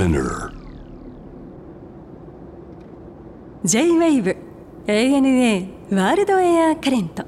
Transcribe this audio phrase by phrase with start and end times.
[0.00, 0.50] Spinner
[3.64, 4.36] J-WAVE
[4.86, 7.24] ANA ワールドエアカレント。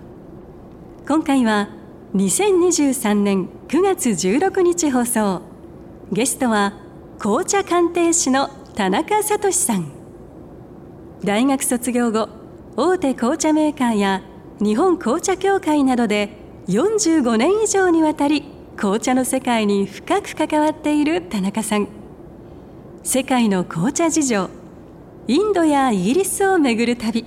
[1.07, 1.69] 今回は
[2.15, 5.43] 2023年9月16日放送。
[6.13, 6.73] ゲストは
[7.19, 9.93] 紅茶鑑定士の田中聡さん。
[11.23, 12.31] 大学卒業後
[12.79, 14.23] 大手紅茶メーカーや
[14.61, 18.45] 日本紅茶協会などで45年以上にわたり
[18.77, 22.02] 紅茶の世界に深く関わっている田中さん。
[23.05, 24.49] 世界の紅茶事情
[25.27, 27.25] インドやイギリスを巡る旅。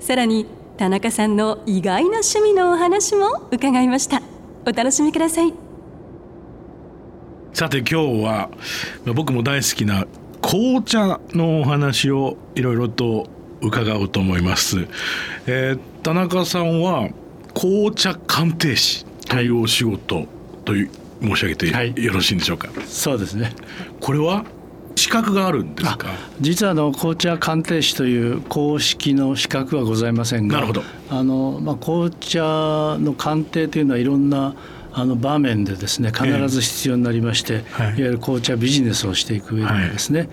[0.00, 0.46] さらに
[0.76, 4.20] 田中さんの意外な趣味のお話も伺いました。
[4.66, 5.54] お楽しみください。
[7.52, 8.50] さて今日は
[9.14, 10.08] 僕も大好きな
[10.42, 13.28] 紅茶のお話をいろいろと
[13.60, 14.88] 伺おうと思います、
[15.46, 17.08] えー、田中さんは
[17.54, 20.26] 紅茶鑑定士というお仕事
[20.64, 23.52] と申し上げてよろしいんでしょうか、はい、そうですね。
[24.00, 24.44] これは？
[24.96, 26.08] 資格があるんですか？
[26.40, 30.82] 実はあの紅茶鑑定士という公式の資格はございませんがなるほど。
[31.10, 34.56] あの、まあ、紅茶の鑑定というのはいろんな
[34.92, 40.28] あの場面でですね必ず必要になりまして、えーはい、いわゆる紅茶ビジネスをしていく上でですね、はい。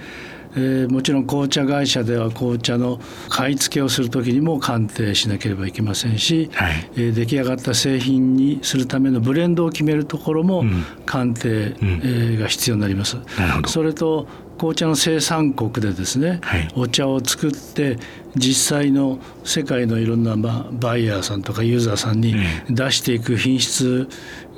[0.55, 10.63] えー、もちろん紅茶会社では紅茶の買い付けをする時にも鑑定しなければいけませんし、はい、えー、出来上がった製品にするためのブレンドを決めるところも
[11.07, 13.17] 鑑定、うん、えー、が必要になります。
[13.65, 17.97] それと紅茶の生産国でですね、はい、お茶を作って
[18.35, 22.35] 実際の世界のいろんな、まあ、バイヤーさんとかユーザーさんに
[22.69, 24.07] 出していく品質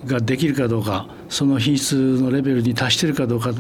[0.06, 3.52] ができるかどうかその品質のレベルに達しているかどうか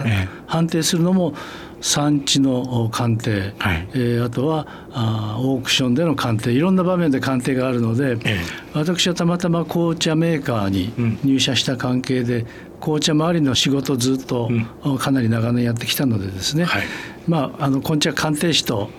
[0.45, 1.33] 判定するのも
[1.81, 8.39] 産地の鑑定、はい、えー、あとはあオークションでの鑑定いろんな場面で鑑定があるので、ええ、
[8.73, 12.47] 私はたまたま紅茶メーカーに入社した関係で、うん、
[12.86, 14.52] 紅茶周りの仕事をずっと
[15.00, 16.83] かなり長年やってきたのでですね、はい、
[17.28, 18.91] まあ、あの紅茶鑑定士と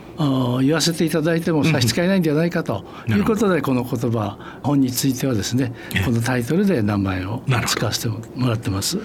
[0.61, 5.73] 言わせていただいても差し支えないんじゃないかということでこの言葉本についてはですね
[6.05, 8.98] このタイトルで名前を使わせてもらってます。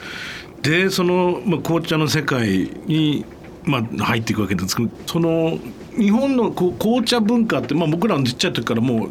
[0.63, 3.23] でその、まあ、紅茶の世界に
[3.63, 5.59] まあ、入っていくわけですけどその
[5.97, 9.09] 日本のこう紅茶文化って、まあ、僕らのちっちゃい時からもう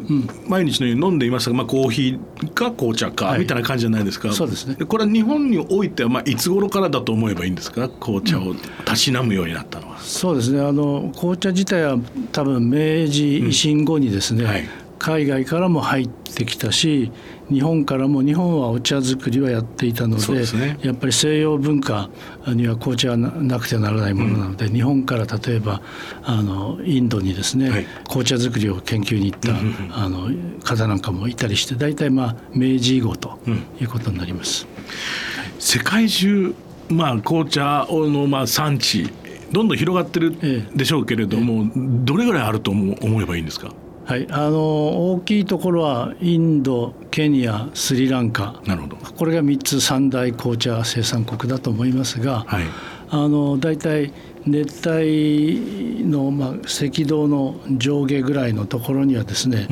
[0.49, 4.75] 毎日のように飲んでいましたが、まあ、コーヒーか紅茶かみたいな感じじゃないですか、はい、そうですね。
[4.75, 7.87] これは日本においては、まあ、いつ頃からだと思えばいいんですか？
[7.87, 10.59] 紅茶をたしなむようになったのは、うん、そうですね。
[10.59, 11.97] あの紅茶自体は
[12.31, 14.49] 多分明治維新後にですね、うん。
[14.49, 14.65] はい、
[14.97, 17.11] 海外からも入ってきたし
[17.51, 22.09] 日本からも日本はお茶作りはやっていたので、ね、やっぱり西洋文化
[22.47, 25.81] には紅茶はなくてはならないものなので、うん、日本から例えば
[26.23, 30.29] あのインドにですね、はい、紅茶作りを研究に行った、うん、あの
[30.63, 33.37] 方なんかもいたりして大体まあ明治以後と
[33.79, 34.65] いうことになります。
[34.65, 36.55] うん、世界中
[36.89, 39.09] まあ紅茶のまあ産地
[39.51, 40.33] どんどん広がってる
[40.75, 43.73] でしょうけれども、ええ、どれぐらいあると思えばいいんですか？
[44.11, 48.59] はい、あの大きいところはインドケニアスリランカ。
[48.65, 48.97] なるほど。
[48.97, 52.63] これが3つ三大紅茶生産国だと思いますが、はい、
[53.09, 54.11] あの大体
[54.45, 59.67] 熱帯の、まあ、赤道の上下ぐらいのところにはですね、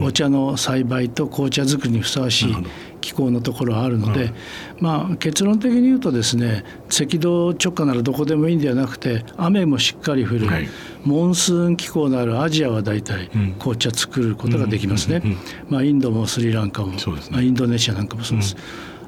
[0.00, 2.56] うん、お茶の栽培と紅茶作りにふさわしい
[3.06, 4.32] 気候のところはあるので、
[4.80, 10.68] まあ、結論的に言うとですね赤道直下ならどこでもいいんではなくて雨もしっかり降る、はい、
[11.04, 13.28] モンスーン気候のあるアジアは大体
[13.60, 15.22] 紅茶作ることができますね、
[15.68, 16.98] まあ、インドもスリランカも、ね、
[17.30, 18.56] まあ、インドネシアなんかもそうです。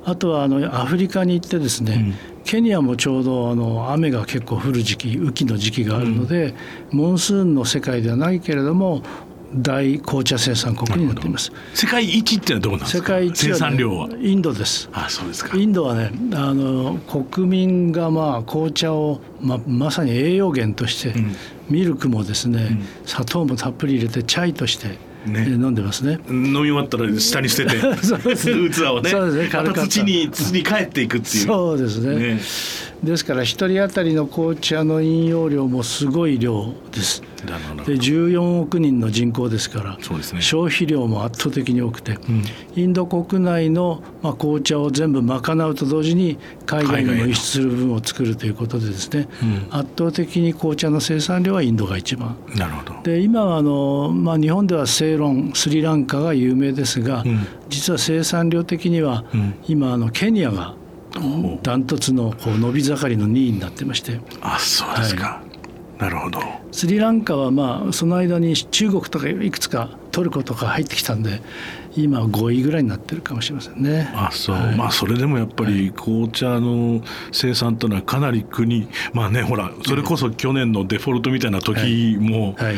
[0.05, 6.55] あとはあのアフリカに行ってですね、ケニアもちょうどあの雨が結構降る時期雨季の時期があるので、
[6.91, 9.03] モンスーンの世界ではないけれども
[9.55, 11.53] 大紅茶生産国になっています。
[11.75, 12.99] 世界一ってのはどうなんですか？
[12.99, 14.09] 世界一、ね、生産量は。
[14.21, 14.89] インドです。
[14.93, 15.57] あそうですか。
[15.57, 21.37] インドはねあの国民がまあ紅茶をままさに栄養源として、うん、
[21.71, 26.21] ミルクもですね、うん、砂糖もたっぷり入れてチャイとしてね、飲んでますね。
[26.29, 29.63] 飲み終わったら下に捨てて 器をねそうですね。
[29.65, 31.47] また土に土に帰っていくっていう。
[31.47, 32.35] そうですね。
[32.35, 32.41] ね
[33.03, 37.23] ですから1人当たりの紅茶の飲用量もすごい量です。
[37.39, 46.37] で14億人の人口ですからそうです、ね、消費量も圧倒的に多くて、うん、インド国内の、まあ、紅茶を全部賄うと同時に
[46.67, 52.37] 海外にも輸出する分を作るということでですね、うん、圧倒的に紅茶の生産量はインドが一番。
[52.57, 53.03] なるほど。
[53.05, 59.25] で今はあの、まあ、日本ではセイロンスリランカが有名ですが、うん、実は生産量的には、
[59.69, 60.75] 今あのケニアが
[61.63, 64.21] ダントツのこう伸び盛りの2位になってまして。
[64.41, 65.43] あそうですか、は
[65.99, 66.41] い、なるほど。
[66.71, 71.41] スリランカはまあその間に中国とかいくつかトルコとか入ってきたんで
[71.97, 74.13] 今5位ぐらいになってるかもしれませんね。
[74.15, 77.03] あそう、はい、まあそれでもやっぱり紅茶の
[77.33, 82.65] 生産というのはかなり国まあねほらそれこそ去年のデフォルトみたいな時も、はい。
[82.67, 82.75] はい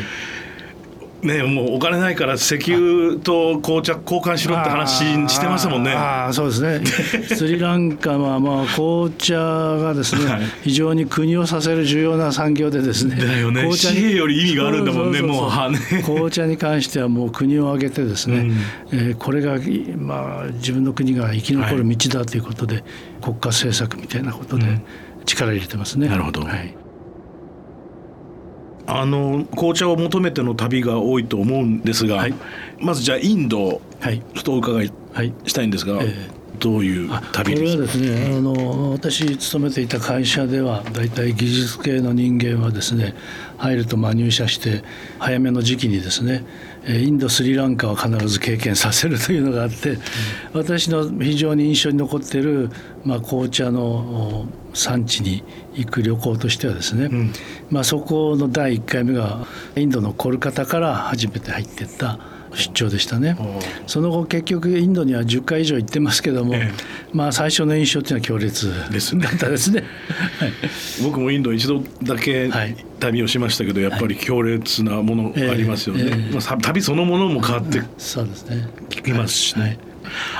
[1.23, 5.91] ねもうお金ないから石油と紅茶交換しろって話してましたもんね。
[5.91, 6.85] ああそうですね。
[7.35, 13.15] スリランカはまあ紅茶がですね、はい、非常に国をさせる重要な産業でですね。
[13.15, 13.61] だよね。
[13.61, 15.21] 紅茶により意味があるんだもんね。
[15.21, 18.37] もう、ね、紅茶に関してはもう国を挙げてですね、
[18.91, 19.57] うん、えー、これが
[19.97, 22.83] まあ自分の国が生き残る道だということで、はい、
[23.21, 24.65] 国家政策みたいなことで
[25.25, 26.07] 力入れてますね。
[26.07, 26.41] なるほど。
[26.41, 26.75] はい
[28.87, 32.33] あの紅茶を求めての旅が多いと思うんですが、はい、
[32.79, 34.91] まずじゃあインド、はい、ちょっとお伺い
[35.45, 36.09] したいんですが、はいえ。
[36.09, 37.43] ー、どういう旅ですか？
[37.43, 43.15] これはですねあの私勤めていた会社では大体技術系の人間はですね
[43.57, 44.83] 入るとまあ入社して
[45.19, 46.43] 早めの時期にですね
[46.87, 49.99] インドスリランカは必ず経験させるというのがあって、うん、
[50.53, 52.71] 私の非常に印象に残っている、
[53.05, 57.33] まあ、紅茶の産地に行く旅行としてはですね、うん、
[57.69, 59.45] まあ、そこの第1回目が
[59.75, 62.19] インドのコルカタから初めて入っていった
[62.53, 63.37] 出張でしたね。
[63.87, 66.71] その後結局インドには10回以上行ってますけども、ええ、
[67.13, 68.69] まあ最初の印象っていうのは強烈
[69.19, 69.83] だったですね。
[70.37, 70.51] はい、
[71.03, 72.49] 僕もインド一度だけ
[72.99, 77.81] 旅をしましたけど、やっぱり強烈なものありますよね、え、まあ、旅そのものも変わって
[79.01, 79.77] きますしね、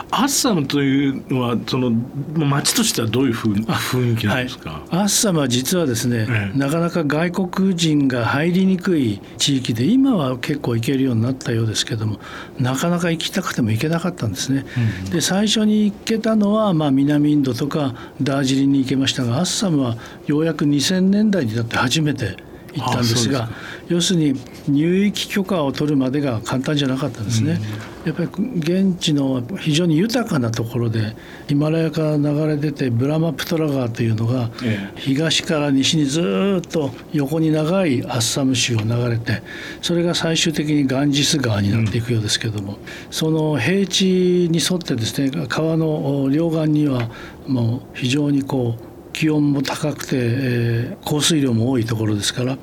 [0.09, 1.91] アッサムというのはその
[2.35, 12.19] 町としてはどういうふう雰囲気なんですか、はい、アッサムは実はですね、ええ、なかなか外国人が入りにくい地域で今は結構行けるようになったようですけども
[12.59, 14.65] なかなか行きたくても行けなかったんですね。
[15.05, 19.97] うん、で最初に行けたのは、まあ、南インドとかダージリンに行けましたがアッサムは
[20.27, 22.37] ようやく2000年代になって初めて
[22.73, 23.49] 行ったんですが
[23.87, 27.59] 要するに入域許可を取るまでが簡単じゃなかったんですね。
[28.05, 31.15] やっぱり現地の非常に豊かなところで
[31.47, 34.49] ヒマラヤから流れ出てブラマプトラ川というのが
[34.95, 39.43] 東から西にずっと横に長いアッサム州を流れて
[39.83, 42.79] それが最終的にガンジス川になっていくようですけども
[43.11, 47.07] その平地に沿ってですね川の両岸には
[47.45, 52.57] もう非常にこう気温も高くて、えー、降水量も多いところですから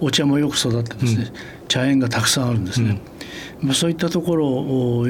[0.00, 3.00] お茶もよく育ってですね、うん、茶園がたくさんあるんですね。
[3.62, 5.06] うん、まあ、そういったところを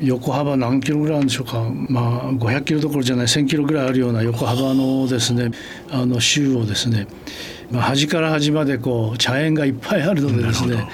[0.00, 5.50] 横幅何キロぐらいあるんでしょうか、まあ、500キロどころじゃない1000キロぐらいあるような横幅のですね
[5.90, 7.06] あの州をですね、
[7.70, 10.88] まあ、端から端までこう茶園がいっぱいあるのでですね、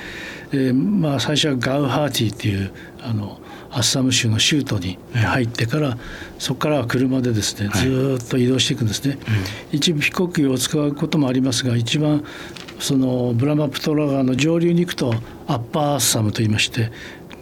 [0.53, 3.40] えー、まあ、最初はガウハーティっていうあの
[3.71, 5.97] アッサム州の州都に入ってから、
[6.39, 9.19] そこからは車でですねずっと移動していくんですね、
[9.73, 12.25] 一部飛行機を使うこともありますが一番
[12.81, 15.15] そのブラマプトラ川の上流に行くと
[15.47, 16.91] アッパーアッサムといいまして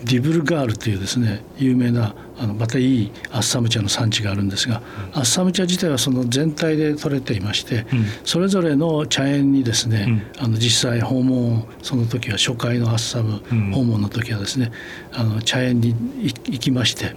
[0.04, 4.80] ディブルガルというですね有名なあのまたいいアッサム茶の産地があるんですが、
[5.12, 7.84] アッサム茶自体はその全体で取れていまして、
[8.24, 13.42] それぞれの茶園にですね、あの実際訪問その時は初回のアッサム
[13.72, 14.70] 訪問の時はですね、
[15.12, 17.14] あの茶園に行きまして、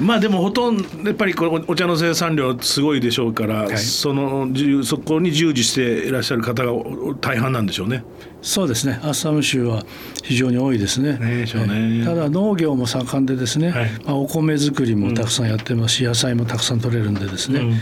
[0.00, 4.48] まあでもほとんどやっぱりこれお茶の生産量すごいでしょうから、はい、その
[4.84, 6.72] そこに従事していらっしゃる方が
[7.20, 8.02] 大半なんでしょうね。
[8.42, 8.98] そうですね。
[9.02, 9.84] アッサム州は
[10.24, 11.18] 非常に多いですね。
[11.18, 12.04] ねね。
[12.04, 17.74] ただ農業も盛んでですね、はい、まあ、お米作りもたくさんやってますし、うん、野菜もたくさん取れるんでですね、うん。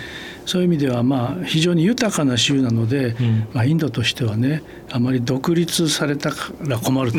[0.47, 6.31] そういう意味ではまあ非常に豊かな州なので、うん、まあ、インドとしてはねあまり独立された
[6.65, 7.19] ら困ると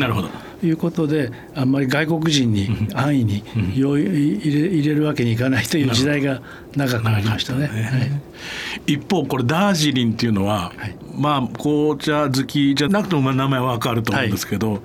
[0.62, 3.42] いうことであんまり外国人に安易に
[3.74, 6.42] 入れ入れるわけにいかないという時代が
[6.76, 7.60] 長くなりましたね。
[7.60, 7.66] ね。
[7.66, 7.98] は
[8.86, 14.80] い、一方これダージリンっていうのは、はい、まあ紅茶好きじゃなくても名前は分かると思うんですけど、はい、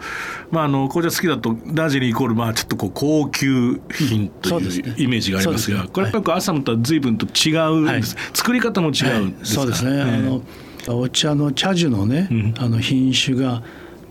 [0.52, 10.42] まあ、あの紅茶好きだとダージリンイコールまあちょっとこう高級品というイメージがありますが、すね、これやっぱりアサムとは随分と違うんです、作り方も違うんですか、そうですね、あの
[10.88, 13.64] お茶の茶樹のね、うん、あの品種が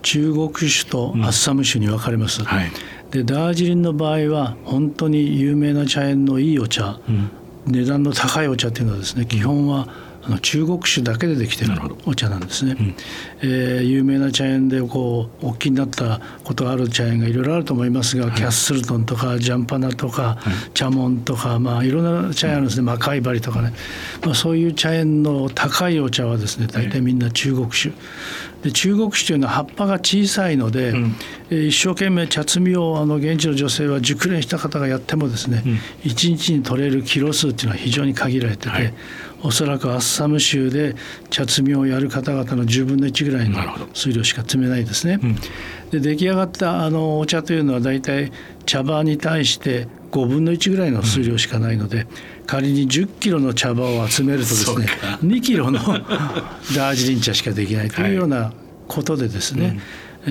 [0.05, 2.41] 中国酒とアッサム酒に分かれます。
[2.41, 2.71] うんはい、
[3.11, 7.31] でダージリンの場合は本当に有名な茶園のいいお茶、うん、
[7.67, 9.89] 値段の高いお茶っていうのはですね基本は
[10.27, 11.73] あの中国酒だけでできてる
[12.07, 12.95] お茶なんですね、うん、
[13.43, 23.75] えー、有名な茶園でこう大きになったことがある茶園がいろいろあると思いますが、はい、キャッスルトンとかジャンパナとか、はい、茶門とか、まあ、いろんな茶園あるんですね、魔界針とかね、
[24.25, 27.93] まあ、そういう茶園の高いお茶はですね大体みんな中国酒
[28.65, 31.17] で中国酒というのは葉っぱが小さいので、うん、
[31.69, 35.73] 一生懸命茶摘みをあの現地の女性は熟練した方がやってもですね、うん、
[36.11, 38.95] 1日に取れるキロ数っていうのは非常に限られてて、はい、
[39.45, 40.97] おそらくアッサム州で
[41.29, 43.61] 茶摘みをやる方々の10分の1ぐらいの
[43.93, 45.21] 水量しか摘めないですね。
[45.91, 48.33] で出来上がったあのお茶というのは大体
[48.65, 52.07] 茶葉に対して5分の1ぐらいの数量しかないので、
[52.47, 54.87] 仮に10キロの茶葉を集めるとですね
[55.23, 55.79] 2キロの
[56.75, 58.53] ダージリン茶しかできないというような
[58.89, 59.79] ことでですね、はい、
[60.29, 60.31] え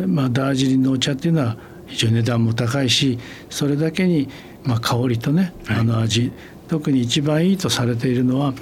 [0.00, 3.18] ー、まあ、ダージリンのお茶っていうのは非常に値段も高いし
[3.50, 4.28] それだけに
[4.64, 6.32] まあ香りとね、あの味
[6.68, 8.54] 特に一番いいとされているのは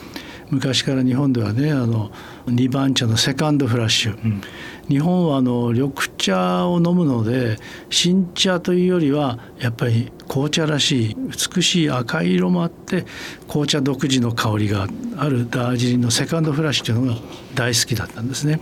[0.50, 2.10] 昔から日本ではねあの
[2.46, 4.40] 2番茶のセカンドフラッシュ、うん、
[4.88, 7.58] 日本はあの緑茶を飲むので
[7.90, 11.16] 新茶というよりはやっぱり紅茶らしい
[11.54, 13.04] 美しい赤い色もあって
[13.48, 17.20] 紅茶独自の香りがあるダージリンのセカンドフラッシュというのが
[17.54, 18.60] 大好きだったんですね。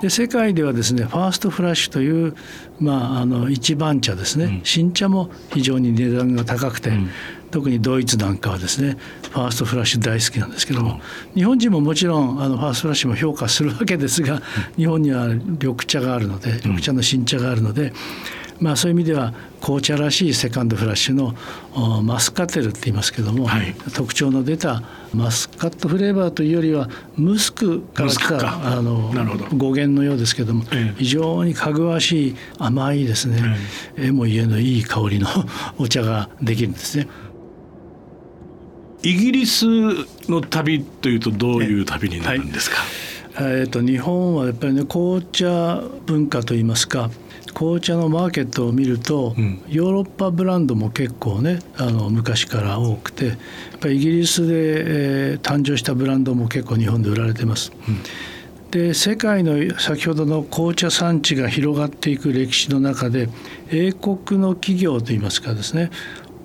[0.00, 2.34] で世界ではですねファーストフラッシュという、
[2.78, 7.10] まあ、あの一番茶ですね、うん、新茶も非常に値段が高くて、うん、
[7.56, 8.98] 特にドイツなんかはですね
[9.30, 11.00] ファーストフラッシュ大好きなんですけども、
[11.34, 14.42] 日本人ももちろんあのファーストフラッシュも評価するわけですが、
[14.76, 17.94] 日本には緑茶があるので緑茶の新茶があるので、
[18.60, 21.34] まあ、そういう意味では紅茶らしいセカンドフラッシュの
[22.02, 24.82] マスカテルって言いますけども、はい、特徴の出た
[25.12, 29.12] マスカットフレーバーというよりはムスクから来たあの
[29.56, 33.56] 語源のようですけども、ええ、非常にかぐわしい甘いですね、
[33.96, 34.12] ええ。
[34.12, 35.26] も言えぬいい香りの
[35.78, 37.08] お茶ができるんですね。
[39.02, 39.66] イギリス
[40.28, 42.76] の旅というとどういう旅になるんですか、
[43.34, 47.10] えー、と日本はやっぱりね紅茶文化といいますか
[47.54, 53.36] 紅茶のマーケットを見ると、うん、ヨーロッパブランドも結構ねあの昔から多くてやっ
[53.80, 54.54] ぱりイギリスで、
[55.32, 57.72] えー、誕生したブランドも結構日本で売られてます。
[57.88, 58.02] うん。
[58.70, 63.30] で世界の先ほどの紅茶産地が広がっていく歴史の中で
[63.70, 65.90] 英国の企業といいますかですね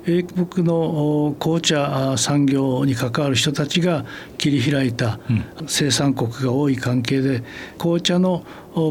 [0.08, 4.06] 英国の紅茶産業に関わる人たちが
[4.38, 5.20] 切り開いた
[5.68, 7.44] 生産国が多い関係で
[7.78, 8.44] 紅茶の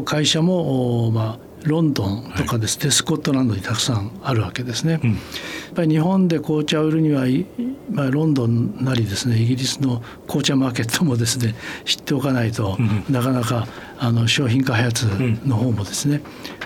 [0.05, 4.99] 会社もまあロンドンとかですね、はい、スコットランドにたくさんあるわけですね。
[5.03, 5.17] うん、
[5.73, 7.25] ぱり日本で紅茶を売るには、
[7.91, 13.67] まあ、ロンドンなりですねイギリスの紅茶マーケットもですね 知っておかないと、うん、なかなか
[13.99, 15.07] あの商品開発
[15.45, 16.21] の方もですね、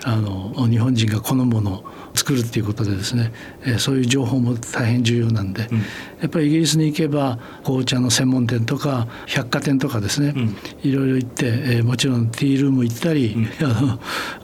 [0.06, 3.34] うん、あの日本人が好むものを作るっていうことでですね、
[3.64, 5.86] えー、そういう情報も大変重要なんで、うん、や
[6.28, 10.56] っぱりイギリスに行けば紅茶の専門店とか百貨店とかですね、うん、
[10.90, 13.82] いろいろ行って、えー、もちろんティールーム行ったり、うん、あ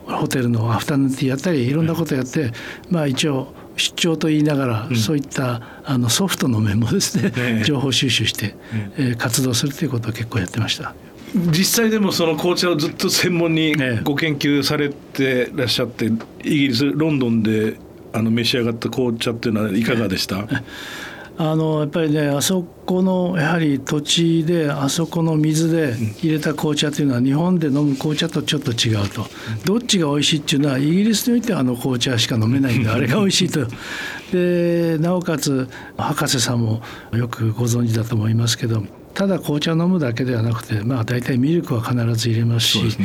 [0.09, 2.51] のホテルのアフタヌーンティーやったりいろんなことやって、
[2.89, 8.55] まあ一応出張と言いながら、そういったあのソフトの面もですね、 情報収集して、
[8.97, 10.93] えー、活動するということを結構やってました。
[11.33, 13.73] 実際でもその紅茶をずっと専門に
[14.03, 16.11] ご研究されてらっしゃって、
[16.43, 17.77] イギリスロンドンで
[18.13, 20.47] あの召し上がった紅茶っていうのはいかがでした、
[21.37, 29.25] あのやっぱりねあそこのやはり土地であそこの水で入れた紅茶というのは日本で飲む紅茶とちょっと違うと。
[29.65, 33.65] どっちが美味しいっていうのはイギリスにおいてはあの紅茶しか飲めないんであれが美味しいと。
[34.31, 36.81] でなおかつ博士さんも
[37.13, 38.83] よくご存知だと思いますけど
[39.13, 42.97] ただ紅茶を飲むだけではなくて、まあ、大体ミルクは必ず入れますし。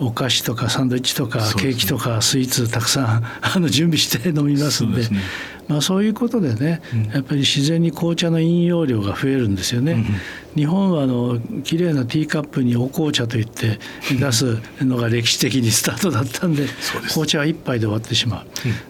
[0.00, 5.02] お菓子とかサンドイッチとかケーキとかスイーツたくさんあの準備して飲みますんで
[5.68, 10.04] まあ、そういうことでね、やっぱり自然に紅茶の飲用量が増えるんですよね。
[10.54, 13.80] 日本はあの綺麗なティーカップにお紅茶といって
[14.20, 16.66] 出すのが歴史的にスタートだったんで
[17.08, 18.46] 紅茶は1杯で終わってしまう、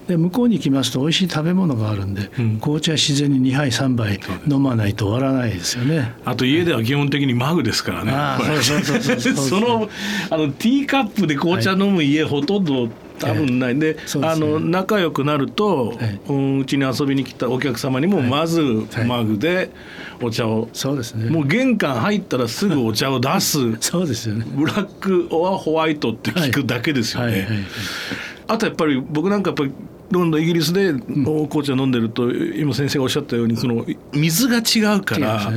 [0.07, 2.29] で向こうに行きますと美味しい食べ物があるんで、
[2.61, 6.13] 紅茶は自然に2杯3杯飲まないと終わらないですよね。
[6.23, 8.11] あと家では基本的にマグですからね。
[8.61, 9.89] その
[10.29, 13.79] あのティーカップで紅茶飲む家、ほとんど多分ない。
[13.79, 15.97] で,、あの仲良くなると、
[16.59, 18.61] うちに遊びに来たお客様にもまず
[19.07, 19.71] マグで
[20.21, 21.29] お茶を、そうですね。
[21.29, 23.59] もう玄関入ったらすぐお茶を出す。
[23.79, 24.45] そうですよね。
[24.55, 27.47] ブラックオアホワイトって聞くだけですよね。
[28.47, 29.71] あとやっぱり僕なんかやっぱり
[30.11, 35.51] ロンドンイギリスで紅茶飲んでると、今先生がおっしゃったようにその水が違うから、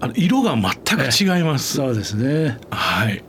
[0.00, 1.76] あの色が全く違います。
[1.76, 2.58] そうですね。
[2.70, 3.22] はい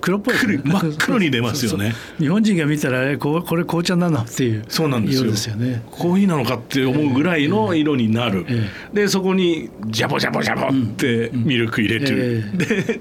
[0.00, 1.94] 黒っぽい、ね、真っ黒に出ますよね。
[2.18, 5.30] 日本人が見たらえここれ紅茶なのっていうそうなんですよ。
[5.30, 5.82] ですよね。
[5.90, 8.68] コーヒーなのかって思うぐらいの色になる、えーえ。
[8.92, 13.00] ー、でそこにジャボジャボジャボってミルク入れてる、うん、で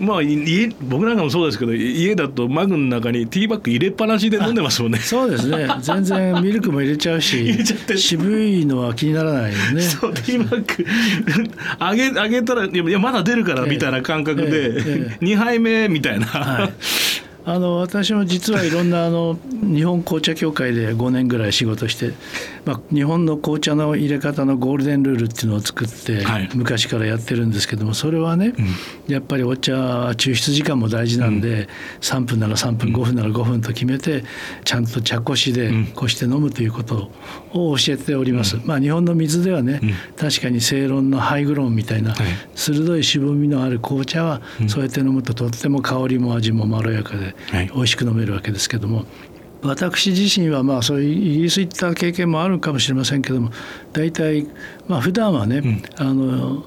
[0.00, 4.98] まあ家僕なんかもそうですけど家だとマグの中にティーバッグ入れっぱなしで飲んでますもんね。
[5.04, 5.68] そうですね。
[5.80, 7.54] 全然ミルクも入れちゃうし
[7.96, 9.82] 渋いのは気にならないよね。
[9.82, 11.50] そうティーバッグ。
[11.78, 16.72] あげあげたらいやまだ出るからみたいな感覚で、えーえー、2杯杯目みたいな、はい
[17.44, 22.12] あの私も実はいろんなあの日本紅茶協会で5年ぐらい仕事して、
[22.64, 28.52] まあ、日本の紅茶の入れ方のゴールデンルールっていうのを作って、昔からやってるんですけどもそれはね、
[29.08, 29.72] やっぱりお茶
[30.10, 31.68] 抽出時間も大事なんで、
[32.00, 34.24] 3分なら3分5分なら5分と決めて
[34.64, 37.10] ちゃんと茶こしでこして飲むということ
[37.52, 38.58] を教えております。
[38.64, 39.80] まあ、日本の水ではね、
[40.16, 42.14] 確かに正論のハイグローンみたいな
[42.54, 49.04] 鋭い渋みのある紅茶はそうやって飲むととっても香りも味もまろやかで美味しく飲めるわけですけども、
[49.62, 53.50] 私自身はまあそういうイギリス行った経験もあるかもしれませんけども
[53.92, 54.46] 大体
[54.88, 56.64] まあ普段はね、うん、あの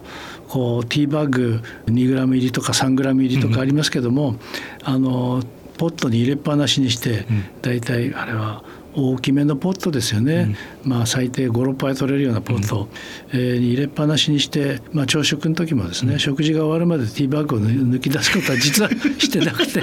[0.48, 4.40] こうティーバッグ 2g 入りとか 3g 入りとかありますけども、うん、
[4.84, 5.42] あの
[5.78, 7.26] ポットに入れっぱなしにして、
[7.64, 8.64] 大体あれは
[8.96, 12.90] 大きめのポットですよね、うん、まあ、最低56杯取れるようなポット、
[13.34, 19.82] うん、え入れっぱなしにして、まあ、朝食の時もですね、うん、食事が終わるまでティーバッグを 抜き出すことは実は してなくて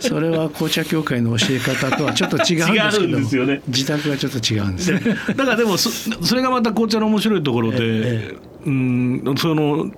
[0.00, 5.00] それは紅茶協会の教え方とはちょっっと違うんですけどね、自宅がちょっと違うんですね。
[5.36, 9.90] だからでもそそれがまた紅茶の面白いところで、ええうんその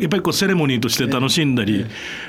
[0.00, 1.86] やっぱりこうセレモニーとして楽しんだり、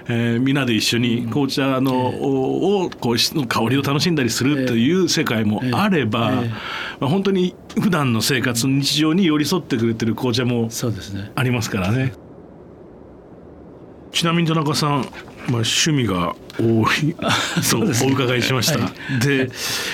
[0.07, 0.35] ええ。
[0.37, 6.43] ー、みんなで一緒に紅茶の、をこう香りを楽しんだりするという世界もあれば、
[6.99, 10.69] まあ、本当に普段の生活日常に寄り添ってくれてる紅茶も
[11.35, 12.13] ありますからね。
[14.11, 15.05] ちなみに田中さん、まあ、
[15.47, 17.15] 趣味が多い
[17.69, 18.79] とお伺いしました。
[18.79, 19.49] はい、で、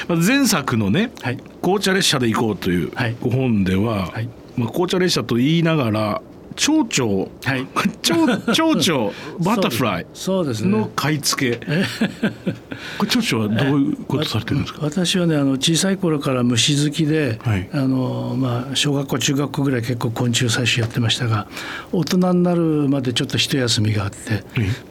[0.07, 6.21] まあ、前作のね、はい、紅茶列車で行こう」という本では、はいまあ、紅茶列車と言いながら
[6.55, 7.67] 蝶々、はい、
[8.01, 9.11] 蝶々
[9.43, 11.57] バタフライの買い付け、
[12.97, 14.79] これ蝶々はどういうことされてるんですか？
[14.83, 21.47] 私はねあの小さい頃から虫好きで、はい、あのまあ、小学校中学校ぐらい結構昆虫採集やってましたが
[21.91, 24.43] 大人になるまでちょっと一休みがあって、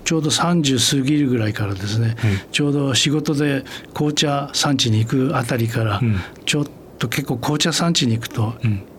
[0.05, 2.17] ちょうど30過ぎるぐらいからですね、
[2.53, 6.03] ちょうど仕事で紅茶産地に行くあたりから、
[6.45, 6.71] ちょっと
[7.09, 8.55] 結構紅茶産地に行くと、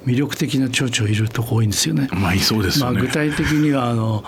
[0.06, 2.08] 魅力的な蝶々いるとこ多いんですよね。
[2.12, 4.24] まあいそうです、ね、まあ、具体的にはあの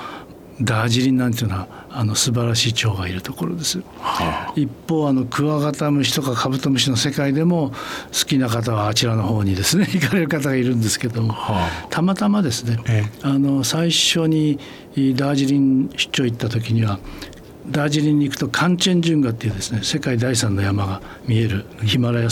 [0.62, 3.80] ダージリンなんていうのはあの素晴らしい蝶がいるところです。
[4.00, 7.72] はあ、一方あのクワガタムシとかカブトムシの世界でも
[8.08, 14.60] 好きな方はあちらの方にですね 行かれる方がいるんですけども、はあ、たまたまですね、ええ、あの最初に
[15.16, 17.00] ダージリン出張行った時には
[17.70, 22.26] ダージリンに行くとカンチェンジュンガっていうですね世界第三の山が見えるヒマラヤ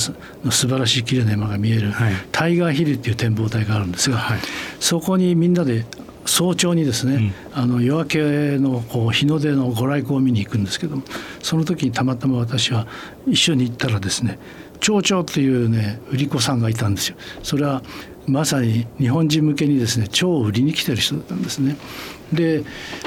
[0.43, 4.39] の素晴らしい綺麗な山が見える、はい、タイガーヒルっていう展望台があるんですが、はい、
[4.79, 5.85] そこにみんなで
[6.25, 11.03] 早朝にですね、うん、あの夜明けのこう日の出のご来光を見に行くんですけども
[11.41, 12.87] その時にたまたま私は
[13.27, 14.39] 一緒に行ったらですね
[14.79, 17.17] 町長っていうね売り子さんがいたんですよ。
[17.43, 17.81] それは
[18.27, 21.77] まさに日本人向けにですね超売りに来てる人だったんですね。
[22.33, 22.63] で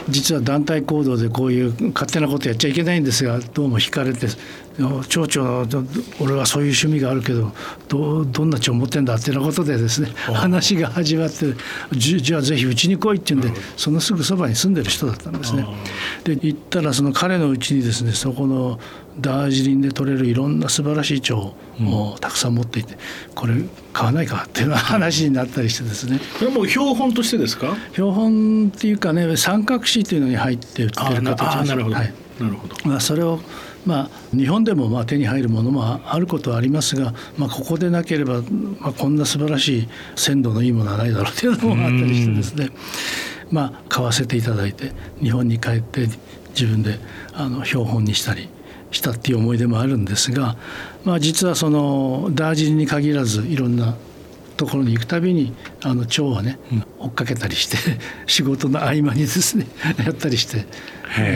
[0.09, 4.29] 実は団体行動でこういう勝手なことやっちゃいけないんですがどうも惹かれて
[5.09, 5.67] 町長
[6.21, 7.53] 俺はそういう趣味があるけど
[7.89, 11.55] どどんな町持ってんだっていうようなことでですね話が始まって
[11.93, 15.67] じゃあぜひうちに来いって言うんでそのすぐそばに住んでる人だったんですね。
[16.25, 18.79] で行ったらその彼のうちにですねそこの
[19.21, 22.97] ダージリンで取れるいろんな素晴らしい蝶をたくさん持っていて、
[23.35, 23.55] これ
[23.93, 26.21] 買わないかっていう話になったりしてですね。
[26.39, 27.75] これもう標本としてですか？
[27.95, 31.97] 標本っていうかね三角紙というのに入って売ってる形なるほど。
[31.97, 32.77] はい、なるほど。
[32.85, 33.41] まあそれを
[33.89, 38.43] まあ、日本でもまあ手に入るものもあることはありますが、まあ、ここでなければ、
[38.81, 42.69] まあ、こんな素晴らしい鮮度のいいものはないだろうというのもあったりしてですね、
[43.51, 46.07] まあ、買わせていただいて日本に帰って
[46.51, 46.99] 自分で
[47.33, 48.51] あの標本にしたり
[48.91, 50.59] したっていう思い出もあるんですが、
[51.05, 53.97] まあ、実はそのダージリに限らずいろんな
[54.59, 55.55] ところに行くたびに
[55.89, 56.59] あの蝶をね、
[56.99, 57.77] 追っかけたりして
[58.27, 59.67] 仕事の合間にですね
[60.05, 60.67] やったりして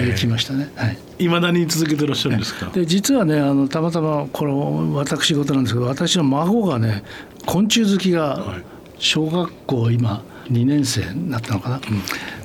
[0.09, 0.71] 行きましたね。
[0.77, 0.99] はい。
[1.19, 2.71] 未だに続けてらっしゃるんですか？
[2.73, 4.53] で実はねあのたまたまこれ
[4.95, 7.03] 私事なんですけど私の孫がね
[7.47, 8.57] 昆虫好きが
[8.99, 11.83] 小学校今2年生になったのかな、うん、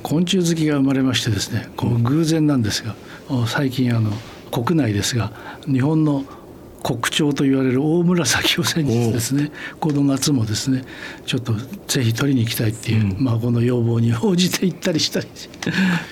[0.02, 2.94] 昆虫好きが生まれましてですねこう偶然なんですが
[3.46, 4.12] 最近あの
[4.50, 5.32] 国内ですが
[5.66, 6.24] 日本の
[6.88, 10.84] 国鳥と言われる大紫を先日ですねこの夏もですね
[11.26, 11.52] ちょっと
[11.86, 15.26] ぜひ取りに行きたいっていう孫の要望に応じて行ったりしたり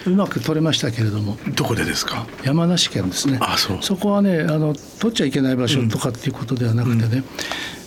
[0.06, 1.38] うまく取れましたけれども。
[1.54, 2.26] どこでですか？
[2.44, 3.38] 山梨県ですね。
[3.40, 3.78] あそう。
[3.80, 7.24] そこはねあの取っちゃいけない場所とかっていうことではなくてね、うん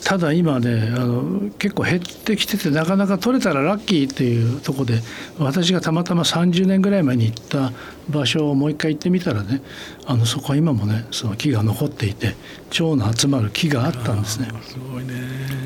[0.04, 5.02] ただ今ねあの結構減ってきててなかなか取れたらラッキーっていうとこで
[5.38, 7.72] 私がたまたま30年ぐらい前に行った
[8.10, 9.62] 場所をもう一回行ってみたらね
[10.06, 12.36] あのそこは今もねその木が残っていて
[12.70, 14.48] 蝶の集まる木があったんですね。
[14.62, 15.14] すごいね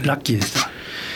[0.04, 0.70] ラッキーでした。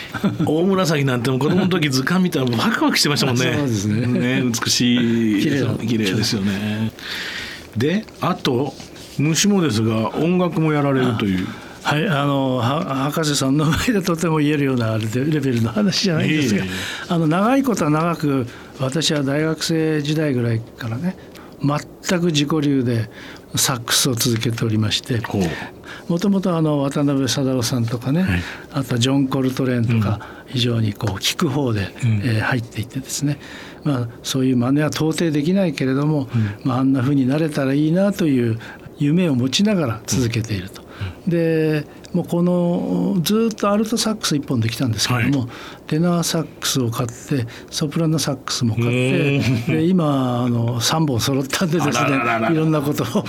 [0.45, 3.53] 大紫なんて子供の時図鑑見たらワクワクしてましたもんね。
[3.57, 4.07] そうですね。
[4.07, 6.91] ね美しい綺麗綺麗ですよね。
[7.75, 8.73] であと
[9.17, 11.47] 虫もですが音楽もやられるという。
[11.87, 16.65] はい、あの博士さんの前でとても言えるようなレベルの話じゃないんですが、
[17.07, 18.45] あの長いことは長く
[18.81, 21.15] 私は大学生時代ぐらいからね
[21.61, 23.09] 全く自己流で
[23.55, 25.21] サックスを続けておりまして
[26.09, 28.41] もともと渡辺貞夫さんとかね、はい、
[28.73, 33.39] あとはジョン・コルトレーンとか、非常にこう聞く方で、うん、えー、入っていってですね、
[33.85, 38.59] まあ、そういう真似は到底できないけれども、うん、まあ、あんなふうになれたらいいなという
[38.97, 40.86] 夢を持ちながら続けていると。
[41.27, 45.49] でもうこのずっとアルトサックス1本できたんですけども、はい、
[45.87, 52.09] テナーサックスを買ってソプラノサックスも買ってで今あの3本揃ったんでですね
[52.51, 53.25] いろんなことを。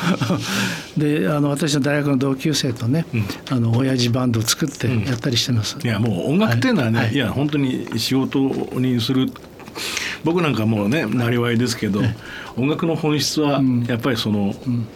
[0.96, 5.76] であの私の大学の同級生とね、うん、あの親父バンドを作ってやったりしてます。
[5.76, 7.16] うん、いやもう音楽っていうのはね、はい、い。
[7.18, 8.38] や本当に仕事
[8.78, 9.30] にする
[10.24, 12.00] 僕なんかもうねなりわいですけど、
[12.56, 14.86] 音楽の本質はやっぱりその、うん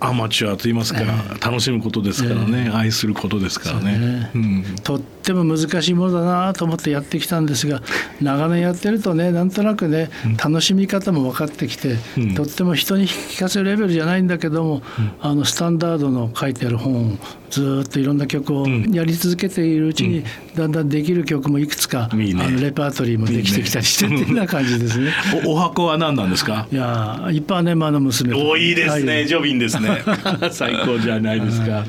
[0.00, 4.30] アマチュアと言いますか、えー、楽しむことですからね、えー、愛することですからね、ね。
[4.34, 7.82] うん、とっても難しいものだなと思ってやってきたんですが
[8.20, 10.10] 長年やってるとねなんとなくね、
[10.42, 17.18] 楽しみ方も分かってきて、うん、とっても人に聞かせるレベルじゃないんだけども、うん、あのスタンダードの書いてある本を
[17.50, 25.12] ずっといろんな曲をやり続けているうちに、だんだんできる曲もいくつか、あのレパートリーもできてきたりしてっていうな感じですね。
[25.46, 26.66] おお箱は何なんですか？
[26.72, 30.02] いやイパネマの娘おいいですね、はい、ジョビンですね。
[30.52, 31.84] 最高じゃないですか。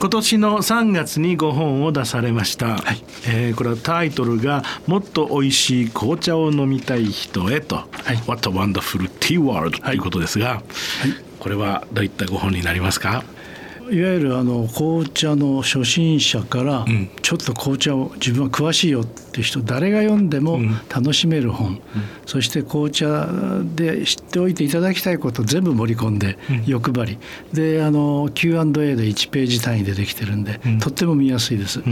[0.00, 10.62] 今年の3月に5本を出されました、はい、えー、これはタイトルが「もっと美味しい紅茶を飲みたい人へ」と「はい、What a Wonderful Tea World」ということですが、はい、
[11.38, 13.24] これはどういった5本になりますか？
[13.90, 16.84] いわゆるあの紅茶の初心者から
[17.22, 21.80] ちょっと紅茶を自分は詳しいよって人誰が読んでも楽しめる本、うん、
[22.24, 23.28] そして紅茶
[23.74, 27.18] で知っておいていただきたいことを全部盛り込んで欲張り、
[27.52, 31.82] であの Q&A で1ページ単位でできてるんで、とっても見やすいです。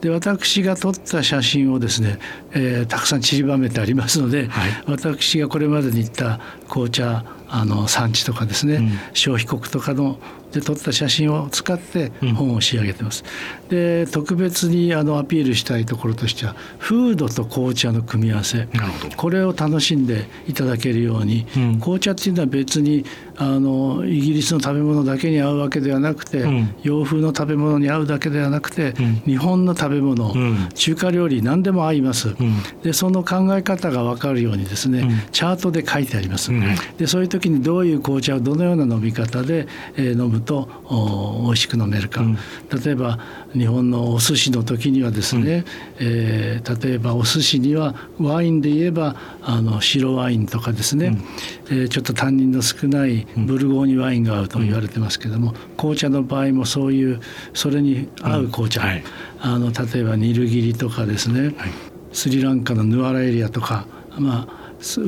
[0.00, 2.18] で私が撮った写真をですね、
[2.52, 10.18] えー、たくさん散りばめてありますので、はい、私がこれまでに言った紅茶あの産地とかですね、うん、消費国とかの
[10.52, 13.24] で撮った写真を使って本を仕上げてます。
[13.62, 18.68] うん、で特別にあのアピールしたいところとしてはフードと紅茶の組み合わせ。
[19.16, 23.04] これを楽しんでいただけるように、うん、紅茶っていうのは別に
[23.36, 30.34] あのイギリスの食べ物だけに合うわけではなくて、うん、洋風の食べ物に合うだけではなくて、日本の食べ物、
[30.74, 32.34] 中華料理何でも合います。
[32.82, 36.50] でその考え方が分かるようにですね、チャートで書いてあります。
[36.98, 40.68] でそういう時にどういう紅茶をどのような飲み方で、え飲むと
[41.44, 42.38] 美味しく飲めるか、うん、
[42.84, 43.18] 例えば
[43.52, 45.64] 日本のお寿司の時にはですね、
[46.00, 51.06] うん、えー、例えばお寿司にはワインで言えばあの白ワインとかですね、
[51.70, 57.20] うん、えー、ちょっと担任の少ないブルゴーニュワインが合うと言われてますけども、紅茶の場合もそういう
[57.54, 59.04] それに合う紅茶、はい、
[59.40, 61.70] あの例えばニルギリとかですね、はい、
[62.12, 63.86] スリランカのヌアラエリアとか
[64.18, 64.60] まあ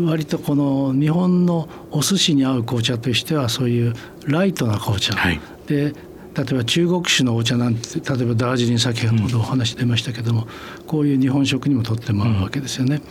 [0.06, 3.94] 割とこの日本のお寿司に合う紅茶としてはそういう
[4.26, 5.94] ライトな紅茶、はい、で
[6.34, 10.42] 例えば中国酒のお茶なんて例えばダージリン先ほどお話出ましたけども、
[10.78, 13.02] うん、こういう日本食にもとっても合うわけですよね。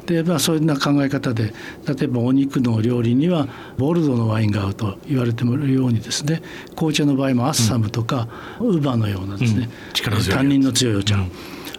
[0.00, 1.54] うん、でまあそういうな考え方で
[1.86, 3.46] 例えばお肉の料理には
[3.78, 6.42] ボルドーのワインが合うと言われてもるようにですね
[6.74, 9.68] 紅茶の場合もアッサムとか、うん、ウーバーのようなですね、
[10.06, 11.16] うん、担任の強いお茶、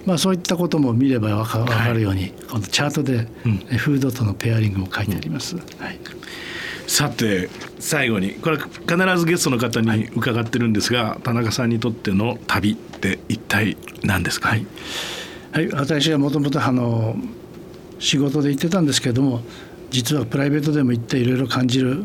[0.05, 3.27] まあ、そういったことも見れば分か分かるように、はい、このチャートで、
[3.77, 5.55] フードとのペアリングも書いてあります。
[5.55, 5.99] はい
[6.87, 14.65] さて最後にこれ必ずゲストの方に伺ってるんですが、はい、田中さんにとっての旅って一体何ですか、はい、
[15.51, 17.15] はい、私はもともとあの
[17.99, 19.41] 仕事で行ってたんですけれども
[19.89, 21.97] 実はプライベートでも行っていろいろ感じる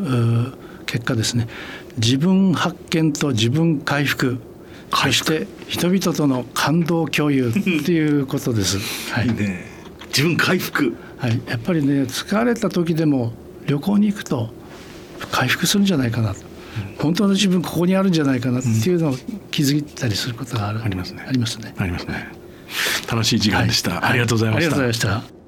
[0.86, 1.48] 結果ですね。
[1.96, 4.38] 自分発見と自分回復
[4.92, 8.78] そして人々との感動共有っていうことです。
[9.12, 9.66] はい、ね、
[10.08, 13.32] 自分回復、はい、やっぱりね疲れた時でも
[13.66, 14.50] 旅行に行くと
[15.28, 16.34] 回復するんじゃないかな。
[16.34, 19.14] と、うん、本当の自分ここにあるんじゃないかなっていうのを
[19.50, 21.24] 気づいたりすることがある、ありますね。
[21.26, 21.74] ありますね。
[21.78, 22.40] ありますね。
[23.10, 25.39] 楽しい時間でした、はい、ありがとうございました、ありがとうございました